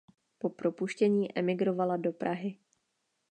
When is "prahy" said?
2.13-2.57